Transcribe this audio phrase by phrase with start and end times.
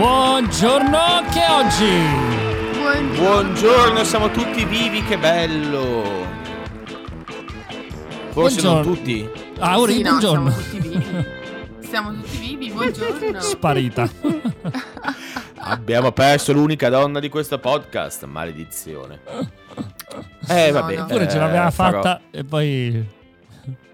[0.00, 2.78] Buongiorno anche oggi.
[2.78, 3.18] Buongiorno.
[3.18, 6.24] Buongiorno, siamo tutti vivi, che bello.
[8.30, 8.82] Forse non Buongiorno.
[8.82, 9.30] tutti.
[9.58, 10.50] Ah, ora Sì, no, buongiorno.
[10.50, 11.26] Siamo tutti vivi.
[11.80, 13.40] Siamo tutti vivi, buongiorno.
[13.40, 14.08] Sparita.
[15.60, 19.20] Abbiamo perso l'unica donna di questo podcast, maledizione.
[20.48, 20.96] Eh, No, vabbè.
[20.96, 21.04] no.
[21.04, 23.06] Pure ce eh, l'aveva farò- fatta e poi...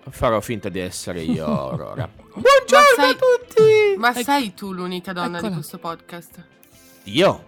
[0.09, 2.09] Farò finta di essere io, Aurora.
[2.17, 3.86] Buongiorno sei- a tutti.
[3.97, 5.49] Ma Ecco- sei tu l'unica donna Eccola.
[5.49, 6.45] di questo podcast?
[7.05, 7.45] Io?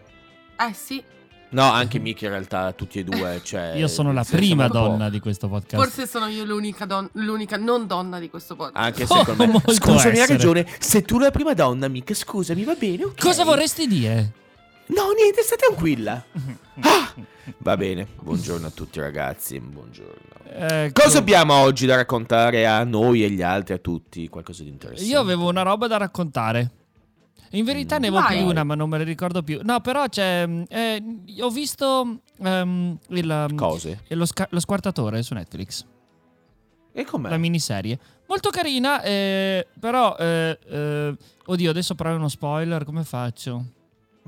[0.58, 1.02] Eh sì,
[1.50, 3.40] No, anche Mickey in realtà, tutti e due.
[3.42, 5.82] Cioè, Io sono la prima donna di questo podcast.
[5.82, 8.84] forse sono io l'unica, don- l'unica non donna di questo podcast.
[8.84, 9.62] Anche Oh, secondo me.
[9.74, 10.66] Scusami, hai ragione.
[10.78, 13.04] Se tu la prima donna, Mick, scusami, va bene.
[13.04, 13.18] ok.
[13.18, 14.32] Cosa vorresti dire?
[14.88, 16.24] No, niente, stai tranquilla.
[16.80, 17.12] Ah,
[17.58, 18.06] va bene.
[18.20, 19.58] Buongiorno a tutti, ragazzi.
[19.58, 20.14] Buongiorno.
[20.44, 24.28] Ecco, Cosa abbiamo oggi da raccontare a noi e agli altri, a tutti?
[24.28, 25.10] Qualcosa di interessante.
[25.10, 26.70] Io avevo una roba da raccontare.
[27.50, 29.58] In verità ne avevo più una, ma non me la ricordo più.
[29.64, 30.48] No, però c'è.
[30.68, 31.02] eh,
[31.40, 34.02] ho visto ehm, il, ehm, Cose.
[34.10, 35.84] lo, sca- lo squartatore su Netflix.
[36.92, 37.28] E com'è?
[37.28, 37.98] La miniserie.
[38.28, 40.14] Molto carina, eh, però.
[40.16, 42.84] eh, eh, oddio, adesso però è uno spoiler.
[42.84, 43.64] Come faccio?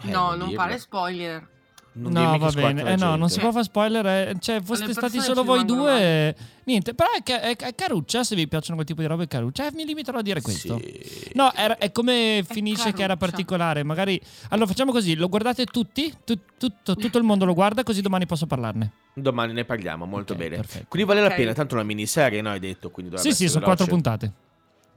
[0.03, 1.49] Eh, no, non fare spoiler.
[1.93, 2.85] Non no, va bene.
[2.93, 4.07] Eh no, non si può fare spoiler.
[4.07, 6.35] eh, Cioè, foste stati solo voi due.
[6.65, 8.23] Niente, però è, è- è caruccia.
[8.23, 9.67] Se vi piacciono quel tipo di robe, è caruccia.
[9.67, 10.79] Eh, mi limiterò a dire questo.
[10.79, 11.31] Sì.
[11.35, 13.17] No, era- è come finisce che era caruccia.
[13.17, 13.83] particolare.
[13.83, 14.21] Magari.
[14.51, 16.15] Allora facciamo così: lo guardate tutti?
[16.25, 18.93] Tu- tutto, tutto il mondo lo guarda, così domani posso parlarne.
[19.15, 20.57] Domani ne parliamo molto Ok, bene.
[20.57, 20.87] perfetto.
[20.89, 21.29] Quindi vale Ok.
[21.31, 22.51] la pena, tanto una miniserie, no?
[22.51, 22.91] Hai detto.
[22.91, 24.03] Quindi Sì, sì, sono quattro veloce.
[24.03, 24.33] puntate.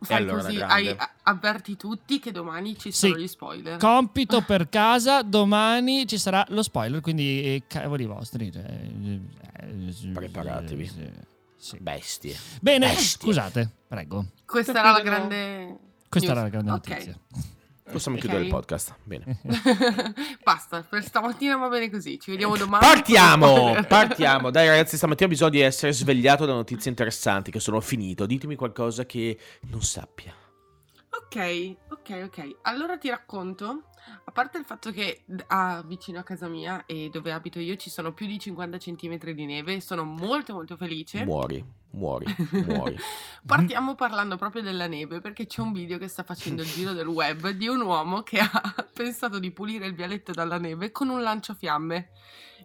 [0.04, 3.08] Fai allora, così, hai- avverti tutti che domani ci Sì.
[3.10, 3.78] sono gli spoiler.
[3.80, 8.52] Compito per casa, domani ci sarà lo spoiler, quindi eh, cavoli vostri.
[8.52, 9.20] cioè, eh,
[9.60, 10.86] eh, Preparatevi.
[10.86, 11.10] sì,
[11.58, 11.78] sì.
[11.80, 12.36] Bestie.
[12.62, 13.06] Bene, Bestie.
[13.28, 14.26] scusate, prego.
[14.46, 15.78] Questa era la grande.
[16.10, 16.40] Questa news.
[16.40, 16.88] era la grande Ok.
[16.90, 17.18] notizia.
[17.92, 18.24] Possiamo Ok.
[18.24, 18.96] chiudere il podcast.
[19.04, 19.40] Bene.
[20.44, 22.20] Basta, per stamattina va bene così.
[22.20, 22.84] Ci vediamo domani.
[22.86, 23.76] Partiamo!
[23.88, 24.50] Partiamo!
[24.52, 28.26] Dai ragazzi, stamattina ho bisogno di essere svegliato da notizie interessanti che sono finito.
[28.26, 29.38] Ditemi qualcosa che
[29.70, 30.34] non sappia.
[31.10, 32.56] Ok, ok, ok.
[32.64, 33.84] Allora ti racconto.
[34.26, 37.90] A parte il fatto che ah, vicino a casa mia e dove abito io ci
[37.90, 41.26] sono più di 50 cm di neve, sono molto molto felice.
[41.26, 42.26] Muori, muori,
[42.66, 42.98] muori.
[43.46, 47.08] Partiamo parlando proprio della neve perché c'è un video che sta facendo il giro del
[47.08, 48.62] web di un uomo che ha
[48.94, 52.10] pensato di pulire il vialetto dalla neve con un lanciafiamme.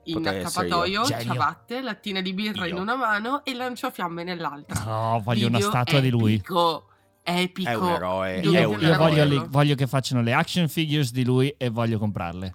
[0.05, 2.77] In Potrei accappatoio, ciabatte, lattina di birra Io.
[2.77, 4.83] in una mano e lanciafiamme nell'altra.
[4.85, 6.41] No, voglio una Video statua di lui.
[7.29, 7.69] Epico.
[7.71, 10.69] È un eroe, Dovete è Io, un io voglio, li- voglio che facciano le action
[10.69, 12.55] figures di lui e voglio comprarle.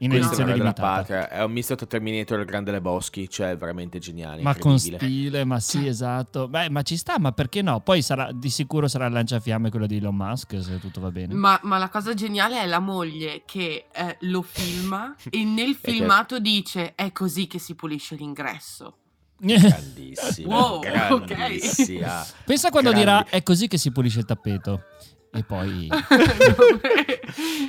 [0.00, 0.82] In Questo edizione limitata.
[0.82, 1.28] patria.
[1.28, 3.28] È un misto tra Terminator e il Grande Lebowski.
[3.28, 4.42] Cioè, veramente geniale.
[4.42, 6.46] Ma con stile, ma sì, esatto.
[6.46, 7.80] Beh, ma ci sta, ma perché no?
[7.80, 11.34] Poi sarà, di sicuro sarà il lanciafiamme quello di Elon Musk, se tutto va bene.
[11.34, 15.90] Ma, ma la cosa geniale è la moglie che eh, lo filma e nel che-
[15.90, 18.98] filmato dice è così che si pulisce l'ingresso.
[19.58, 20.54] Grandissima.
[20.56, 22.26] Wow, grandissima.
[22.44, 23.06] Pensa quando Grandi.
[23.10, 24.82] dirà è così che si pulisce il tappeto.
[25.30, 25.88] E poi...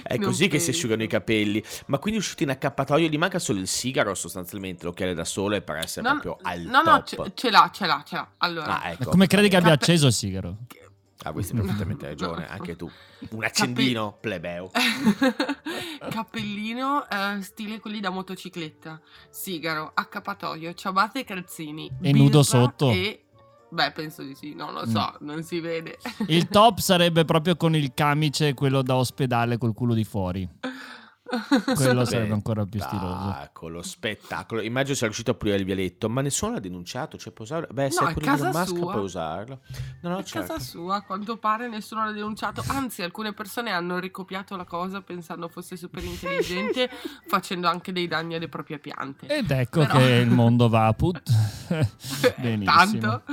[0.02, 1.62] È Non così che si asciugano i capelli.
[1.88, 5.75] Ma quindi uscito in accappatoio gli manca solo il sigaro sostanzialmente, l'occhiale da sole per
[5.78, 7.25] essere No, proprio al no, no, top.
[7.28, 8.28] ce, ce l'ha, ce l'ha, ce l'ha.
[8.38, 9.09] Allora, Ah, ecco.
[9.12, 10.57] Come credi che abbia acceso il sigaro?
[11.24, 12.90] Ah, hai perfettamente ragione, anche tu.
[13.31, 14.72] Un accendino plebeo.
[16.09, 21.91] cappellino eh, stile quelli da motocicletta, sigaro, accappatoio, ciabatte e calzini.
[22.02, 22.90] E nudo sotto?
[22.91, 23.24] E...
[23.72, 26.00] Beh, penso di sì, non lo so, non si vede.
[26.27, 30.50] Il top sarebbe proprio con il camice, quello da ospedale col culo di fuori.
[31.75, 33.29] Quello sarebbe ancora più stiloso.
[33.31, 34.61] Spettacolo, spettacolo.
[34.61, 37.17] Immagino sia riuscito a pulire il vialetto, ma nessuno l'ha denunciato.
[37.17, 37.67] Cioè, può usarlo?
[37.71, 38.91] Beh, se No, è è casa Musk sua.
[38.91, 39.59] puoi usarlo.
[40.01, 40.53] No, no, A certo.
[40.53, 42.63] casa sua, a quanto pare, nessuno l'ha denunciato.
[42.67, 46.89] Anzi, alcune persone hanno ricopiato la cosa pensando fosse super intelligente,
[47.27, 49.27] facendo anche dei danni alle proprie piante.
[49.27, 51.21] Ed ecco Però- che il mondo va a put.
[52.37, 52.71] Benissimo.
[52.73, 53.23] Tanto.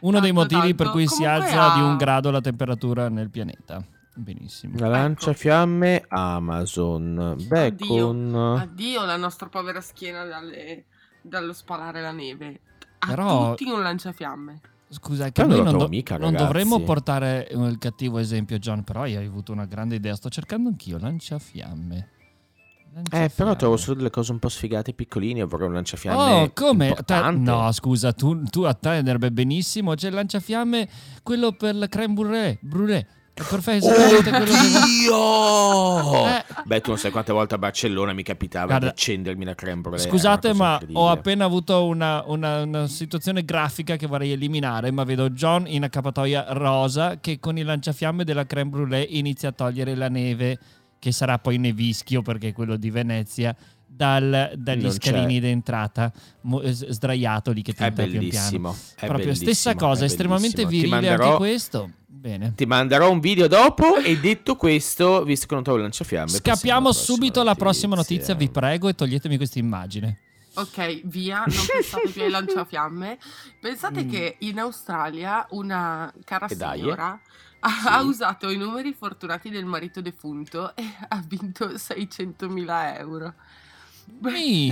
[0.00, 0.92] Uno dei tanto, motivi per tanto.
[0.92, 3.84] cui si Comunque alza ha- di un grado la temperatura nel pianeta.
[4.14, 4.78] Benissimo.
[4.78, 7.36] La lanciafiamme Amazon.
[7.46, 8.06] Beh, Addio.
[8.06, 8.34] con...
[8.60, 10.84] Addio la nostra povera schiena dalle-
[11.22, 12.60] dallo spalare la neve.
[12.98, 14.60] A Però- tutti un lanciafiamme.
[14.88, 18.84] Scusa, che Però noi non do- mica, non dovremmo portare eh, il cattivo esempio, John,
[18.84, 20.14] però hai avuto una grande idea.
[20.14, 21.96] Sto cercando anch'io, lanciafiamme.
[21.96, 23.30] Eh, Lanciafiamme.
[23.34, 26.88] però trovo solo delle cose un po' sfigate piccoline, vorrei un lanciafiamme Oh, come?
[26.88, 27.50] Importante.
[27.50, 29.94] no, scusa, tu, tu a te andrebbe benissimo.
[29.94, 30.86] C'è il lanciafiamme,
[31.22, 32.58] quello per la creme brulee.
[32.60, 33.06] brulee.
[33.34, 36.26] È perfetto, esattamente quello che va- Oddio!
[36.28, 36.44] Eh.
[36.64, 39.80] Beh, tu non sai quante volte a Barcellona mi capitava Guarda, di accendermi la creme
[39.80, 39.98] brulee.
[40.00, 44.90] Scusate, ma ho appena avuto una, una- una situazione grafica che vorrei eliminare.
[44.90, 49.52] Ma vedo John in accappatoia rosa che con il lanciafiamme della creme brulee inizia a
[49.52, 50.58] togliere la neve,
[50.98, 53.56] che sarà poi nevischio perché è quello di Venezia,
[54.02, 55.40] dal- dagli Non scalini c'è.
[55.40, 56.12] d'entrata,
[56.42, 58.10] mo- s- sdraiato lì che È pian piano.
[58.10, 58.70] bellissimo.
[58.94, 60.82] È Proprio bellissimo, stessa cosa, è estremamente bellissimo.
[60.82, 61.90] Ti virile manderò- anche questo.
[62.06, 62.52] Bene.
[62.54, 66.28] Ti manderò un video dopo e detto questo, visto che non trovo il lanciafiamme.
[66.30, 70.18] Scappiamo subito alla prossima notizia, vi prego, e toglietemi questa immagine.
[70.54, 73.18] Ok, via, non pensate più ai lanciafiamme.
[73.60, 74.08] Pensate Mm.
[74.10, 77.18] che in Australia una cara E dai, signora
[77.60, 77.88] ha, Sì.
[77.88, 83.34] ha usato i numeri fortunati del marito defunto e ha vinto 600.000 euro.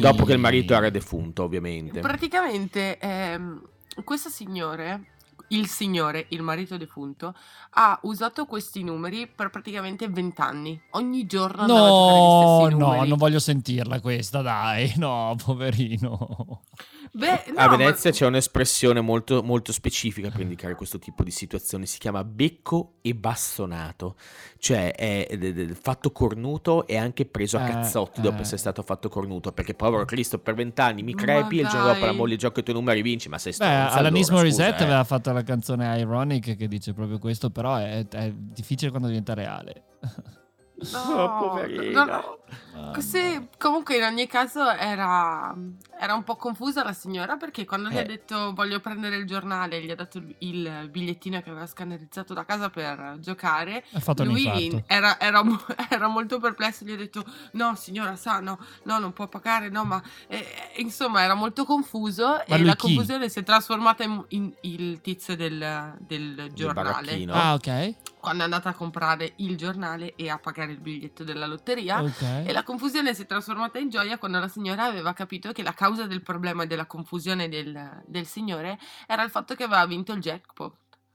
[0.01, 2.01] Dopo che il marito era defunto, ovviamente.
[2.01, 3.63] Praticamente ehm,
[4.05, 5.05] questo signore,
[5.51, 7.35] il signore, il marito defunto,
[7.71, 10.81] ha usato questi numeri per praticamente 20 anni.
[10.91, 14.93] Ogni giorno andava a No, giocare gli stessi no, non voglio sentirla questa, dai.
[14.99, 16.63] No, poverino.
[17.13, 21.31] Beh, no, A ma- Venezia c'è un'espressione molto, molto specifica per indicare questo tipo di
[21.33, 24.17] situazioni, si chiama becco e bastonato,
[24.59, 28.43] cioè è d- d- fatto cornuto e anche preso a Eh, cazzotti dopo eh.
[28.43, 31.87] essere stato fatto cornuto, perché povero Cristo per vent'anni mi Ma crepi e il giorno
[31.87, 34.67] dopo la moglie gioca i tuoi numeri vinci, ma sei Beh, stronzo Alanis allora, scusa,
[34.77, 34.83] eh.
[34.85, 39.35] aveva fatto la canzone Ironic che dice proprio questo, però è, è difficile quando diventa
[39.35, 39.85] reale.
[40.81, 42.05] No, Oh, poverino.
[42.05, 45.55] no, Sì, comunque in ogni caso era,
[45.99, 48.05] era un po' confusa la signora perché quando gli ha Eh.
[48.07, 52.71] detto voglio prendere il giornale, gli ha dato il- bigliettino che aveva scannerizzato da casa
[52.71, 54.45] per giocare, Ha fatto un lui
[54.87, 55.43] era, era
[55.91, 59.85] era molto perplesso, gli ha detto no signora sa no, no non può pagare, no
[59.85, 60.45] ma eh,
[60.77, 62.95] insomma era molto confuso Ma e la chi?
[62.95, 67.23] confusione si è trasformata in, in il tizio del, del giornale.
[67.31, 67.95] Ah, ok.
[68.21, 72.03] Quando è andata a comprare il giornale e a pagare il biglietto della lotteria.
[72.03, 72.23] Ok.
[72.45, 75.73] E la confusione si è trasformata in gioia quando la signora aveva capito che la
[75.75, 80.13] causa del problema e della confusione del, del signore era il fatto che aveva vinto
[80.13, 80.75] il jackpot.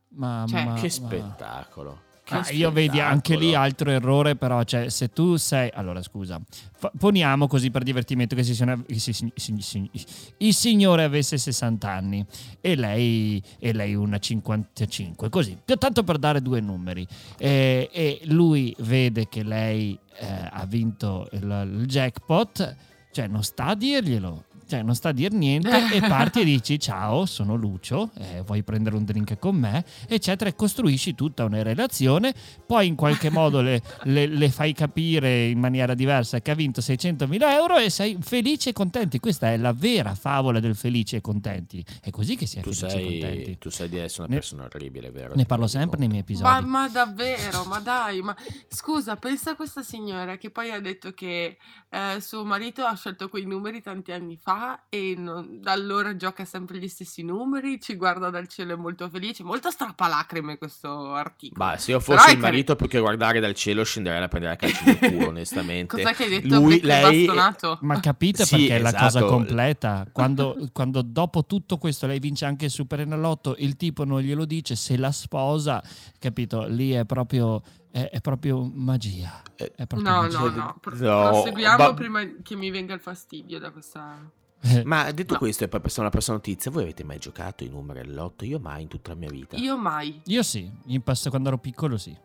[0.09, 2.01] Ma, Cioè, Che ma- spettacolo.
[2.25, 5.69] Che Ah, io vedi anche lì altro errore, però, cioè, se tu sei.
[5.71, 6.41] Allora, scusa,
[6.75, 9.89] fa- poniamo così per divertimento che si si- si- si-
[10.37, 12.25] il signore avesse 60 anni
[12.61, 17.05] e lei, e lei una 55, così, tanto per dare due numeri.
[17.37, 21.43] E, e lui vede che lei eh, ha vinto il,
[21.79, 22.75] il jackpot,
[23.11, 24.45] cioè non sta a dirglielo.
[24.67, 28.63] Cioè, non sta a dir niente e parti e dici ciao, sono Lucio, eh, vuoi
[28.63, 32.33] prendere un drink con me, eccetera, e costruisci tutta una relazione,
[32.65, 36.81] poi in qualche modo le, le- le fai capire in maniera diversa che ha vinto
[36.81, 39.19] 600.000 euro e sei felice e contenti.
[39.19, 41.85] Questa è la vera favola del felice e contenti.
[42.01, 43.57] È così che si è Tu felici e sei, contenti.
[43.59, 45.35] tu sai di essere una Ne- persona orribile, vero?
[45.35, 46.65] Ne parlo sempre nei miei Ma, episodi.
[46.65, 48.35] ma davvero, ma dai, ma
[48.67, 51.57] scusa, pensa a questa signora che poi ha detto che
[51.89, 54.53] eh, suo marito ha scelto quei numeri tanti anni fa
[54.89, 59.09] e non- da allora gioca sempre gli stessi numeri, ci guarda dal cielo è molto
[59.09, 61.63] felice, molto strappalacrime questo articolo.
[61.63, 64.27] Ma se io Però fossi è il marito più che guardare dal cielo scenderei a
[64.27, 65.95] prendere a calci nel culo, onestamente.
[66.01, 66.55] Cos'è che hai detto?
[66.59, 67.77] Lui, lei- bastonato?
[67.81, 69.25] Ma capite Sì, perché è la cosa esatto.
[69.27, 70.07] completa?
[70.11, 74.45] Quando, quando dopo tutto questo lei vince anche il Super Enalotto, il tipo non glielo
[74.45, 75.83] dice, se la sposa,
[76.19, 76.65] capito?
[76.67, 79.41] Lì è proprio, è, è proprio magia.
[79.55, 80.37] È proprio No, magia.
[80.39, 84.17] no, no, No, proseguiamo ma- prima che mi venga il fastidio da questa...
[84.85, 85.39] Ma detto No.
[85.39, 86.71] questo, e poi passiamo alla prossima notizia.
[86.71, 88.45] Voi avete mai giocato i numeri all'otto?
[88.45, 89.55] Io mai in tutta la mia vita.
[89.57, 90.21] Io mai.
[90.25, 92.15] Io sì, in passato quando ero piccolo sì.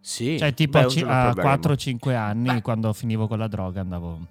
[0.00, 0.38] Sì.
[0.38, 1.74] Cioè tipo Beh, giorno a proveremo.
[1.74, 2.62] 4-5 anni, Beh.
[2.62, 4.26] quando finivo con la droga, andavo,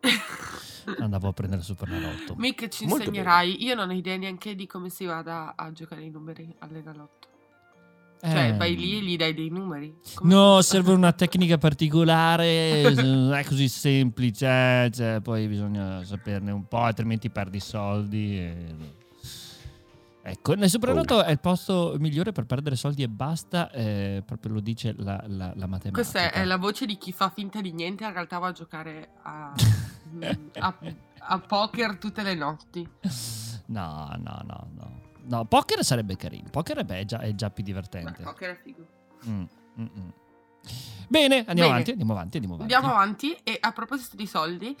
[0.98, 2.34] andavo a prendere il Super Enalotto.
[2.36, 3.64] Mick, ci Molto insegnerai.
[3.64, 7.28] Io non ho idea neanche di come si vada a giocare i numeri all'enalotto.
[8.20, 9.94] Cioè, Eh, vai lì e gli dai dei numeri.
[10.14, 16.66] Come No, serve una tecnica particolare, non è così semplice, cioè, poi bisogna saperne un
[16.66, 18.38] po', altrimenti perdi soldi.
[18.38, 18.94] e-
[20.28, 24.60] Ecco, nel Superenalotto è il posto migliore per perdere soldi e basta, eh, proprio lo
[24.60, 25.90] dice la, la, la matematica.
[25.92, 29.10] Questa è la voce di chi fa finta di niente, in realtà va a giocare
[29.22, 29.52] a,
[30.58, 30.78] a-
[31.28, 32.88] a poker tutte le notti.
[33.66, 34.95] No, no, no, no.
[35.28, 38.22] No, poker sarebbe carino, poker è, beh, è, già, è già più Beh, divertente.
[38.22, 38.86] poker è figo.
[39.26, 39.42] Mm,
[39.80, 40.08] mm, mm.
[41.08, 41.66] Bene, andiamo Bene.
[41.66, 42.74] avanti, andiamo avanti, andiamo avanti.
[42.74, 44.76] Andiamo avanti e a proposito di soldi,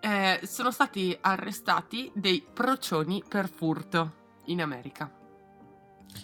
[0.00, 4.14] eh, sono stati arrestati dei procioni per furto
[4.46, 5.10] in America.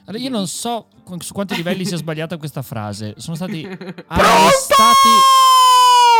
[0.07, 0.89] Allora, io non so
[1.19, 3.15] su quanti livelli sia sbagliata questa frase.
[3.17, 3.65] Sono stati
[4.07, 5.09] arrestati.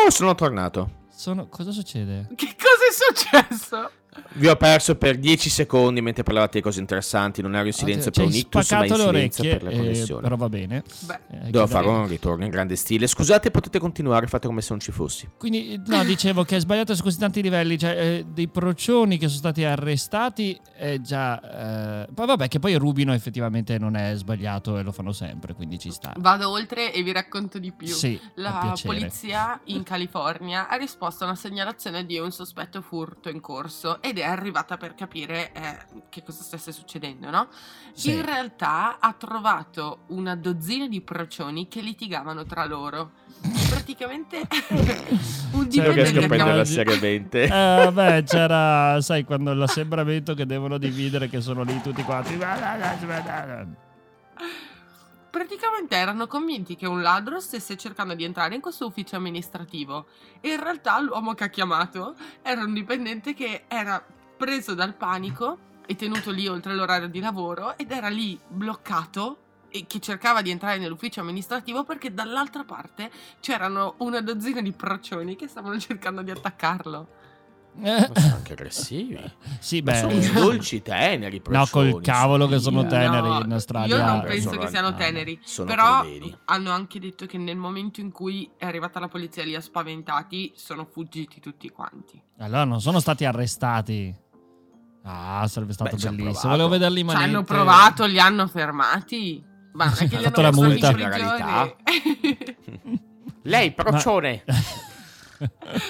[0.09, 1.03] Sono tornato.
[1.09, 1.47] Sono...
[1.49, 2.29] Cosa succede?
[2.35, 3.91] Che cosa è successo?
[4.37, 7.41] Vi ho perso per 10 secondi mentre parlavate di cose interessanti.
[7.43, 9.77] Non ero in silenzio Ci per un ictus, ma in silenzio orecchie, per la eh,
[9.77, 10.21] connessione.
[10.23, 10.83] però va bene.
[11.07, 13.07] Beh, Eh, Devo fare un ritorno in grande stile.
[13.07, 15.29] Scusate, potete continuare, fate come se non ci fossi.
[15.39, 17.79] Quindi, no, dicevo che è sbagliato su così tanti livelli.
[17.79, 22.03] Cioè, eh, dei procioni che sono stati arrestati è già.
[22.05, 25.79] eh, poi vabbè, che poi rubino effettivamente non è sbagliato e lo fanno sempre, quindi
[25.79, 26.13] ci sta.
[26.19, 27.87] vado oltre e vi racconto di più.
[27.89, 33.41] Sì, La polizia in California ha risposto a una segnalazione di un sospetto furto in
[33.41, 35.77] corso ed è arrivata per capire eh,
[36.11, 37.49] che cosa stesse succedendo, no?
[37.95, 38.11] Sì.
[38.11, 43.13] In realtà ha trovato una dozzina di procioni che litigavano tra loro.
[43.71, 44.41] Praticamente
[45.53, 47.45] un Cioè, dipendente riesco a prenderla a seriamente.
[47.45, 52.37] Eh, vabbè, c'era, sai, quando l'assembramento che devono dividere, che sono lì tutti quanti.
[55.35, 60.07] Praticamente erano convinti che un ladro stesse cercando di entrare in questo ufficio amministrativo
[60.41, 64.01] e in realtà l'uomo che ha chiamato era un dipendente che era
[64.37, 69.39] preso dal panico e tenuto lì oltre l'orario di lavoro ed era lì bloccato
[69.71, 73.11] e che cercava di entrare nell'ufficio amministrativo perché dall'altra parte
[73.41, 77.24] c'erano una dozzina di procioni che stavano cercando di attaccarlo.
[77.77, 79.19] Ma sono anche aggressivi.
[79.59, 80.23] Sì, Ma beh.
[80.23, 81.43] sono dolci, teneri.
[81.49, 83.97] No, col cavolo che sono teneri No, in Australia.
[83.97, 85.39] Io non penso sono- che siano no, teneri.
[85.43, 86.37] sono Però crudeli.
[86.47, 90.53] hanno anche detto che nel momento in cui è arrivata la polizia lì a spaventati,
[90.55, 92.21] sono fuggiti tutti quanti.
[92.39, 94.15] Allora non sono stati arrestati.
[95.07, 96.53] Ah, sarebbe stato Beh, bellissimo.
[96.53, 99.45] Volevo vederli in Ci hanno provato, li hanno fermati.
[99.73, 100.95] Ma non è che Ha li fatto hanno la multa.
[103.43, 104.45] Lei, procione.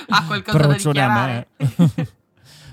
[0.09, 1.49] ha qualcosa da Procione a dichiarare.
[1.57, 2.09] me.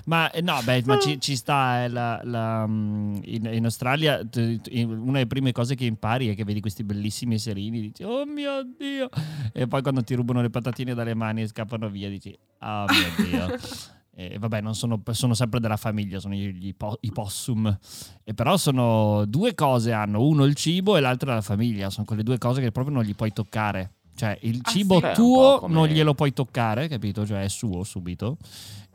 [0.06, 4.20] ma eh, no, beh, ma ci, ci sta eh, la- la, mm, in, in Australia.
[4.20, 7.80] una delle prime cose che impari è che vedi questi bellissimi serini.
[7.80, 9.08] Dici, oh mio dio!
[9.52, 13.26] E poi quando ti rubano le patatine dalle mani e scappano via, dici, oh mio
[13.26, 13.56] dio.
[14.14, 17.74] E vabbè, non sono, sono sempre della famiglia, sono gli, po- i possum.
[18.22, 21.88] E però sono due cose hanno, uno il cibo e l'altra la famiglia.
[21.88, 23.92] Sono quelle due cose che proprio non gli puoi toccare.
[24.14, 25.12] Cioè, il Ah, cibo sì?
[25.14, 27.26] Tuo come- non glielo puoi toccare, capito?
[27.26, 28.36] Cioè, è suo subito.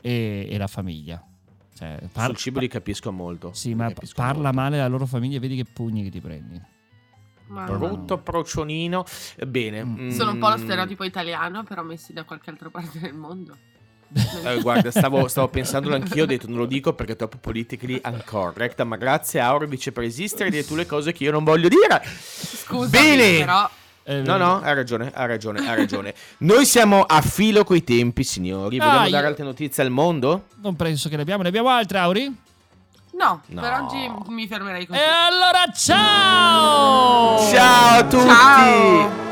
[0.00, 1.22] E, e la famiglia.
[1.76, 3.52] Cioè, par- Sul cibo li capisco molto.
[3.52, 4.56] Sì, li ma parla molto.
[4.60, 6.60] male alla loro famiglia e vedi che pugni che ti prendi.
[7.48, 9.04] Ma- Brutto procionino.
[9.46, 9.84] Bene.
[9.84, 10.08] Mm.
[10.10, 13.56] Sono un po' lo mm, stereotipo italiano, però messi da qualche altra parte del mondo.
[14.44, 18.00] eh, guarda, stavo, stavo pensandolo anch'io, ho detto non lo dico perché è troppo politically
[18.02, 21.68] uncorrect, ma grazie a Aurovic per esistere, dire tu le cose che io non voglio
[21.68, 22.02] dire.
[22.06, 23.38] Scusa, Bene.
[23.38, 23.68] però
[24.10, 26.14] Eh, No, no, hai ragione, hai ragione, hai ragione.
[26.38, 28.78] Noi siamo a filo coi tempi, signori.
[28.78, 30.44] Vogliamo Ah, dare io- altre notizie al mondo?
[30.62, 31.42] Non penso che ne abbiamo.
[31.42, 32.34] Ne abbiamo altre, Auri?
[33.18, 33.60] no, No.
[33.60, 34.98] per oggi mi fermerei così.
[34.98, 37.38] E allora, ciao!
[37.52, 38.26] Ciao a tutti!
[38.26, 39.27] Ciao!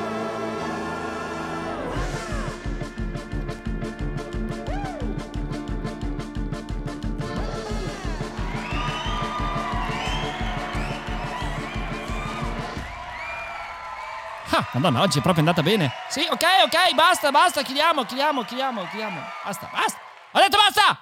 [14.59, 15.93] Ah, madonna, oggi è proprio andata bene.
[16.09, 19.21] Sì, ok, ok, basta, basta, chiudiamo, chiudiamo, chiudiamo, chiudiamo.
[19.45, 19.99] Basta, basta.
[20.33, 20.99] Ho detto basta!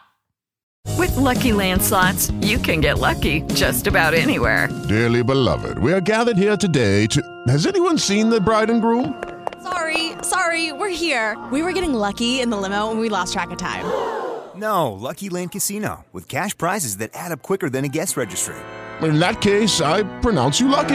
[0.99, 4.69] With Lucky Land slots, you can get lucky just about anywhere.
[4.89, 7.23] Dearly beloved, we are gathered here today to.
[7.47, 9.23] Has anyone seen the bride and groom?
[9.63, 11.37] Sorry, sorry, we're here.
[11.53, 13.85] We were getting lucky in the limo and we lost track of time.
[14.57, 18.55] No, Lucky Land Casino, with cash prizes that add up quicker than a guest registry.
[19.03, 20.95] In that case, I pronounce you lucky.